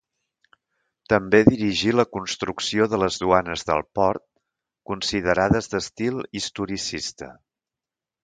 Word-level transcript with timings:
També 1.11 1.41
dirigí 1.49 1.91
la 1.97 2.05
construcció 2.17 2.87
de 2.93 2.99
les 3.03 3.17
duanes 3.23 3.67
del 3.69 3.83
port, 3.99 4.25
considerades 4.93 5.71
d'estil 5.75 6.17
historicista. 6.41 7.29